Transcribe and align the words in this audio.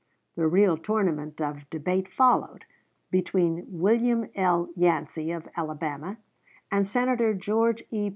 The 0.35 0.47
real 0.47 0.77
tournament 0.79 1.39
of 1.39 1.69
debate 1.69 2.07
followed, 2.11 2.65
between 3.11 3.65
William 3.67 4.29
L. 4.33 4.69
Yancey, 4.75 5.29
of 5.29 5.47
Alabama, 5.55 6.17
and 6.71 6.87
Senator 6.87 7.35
George 7.35 7.83
E. 7.91 8.09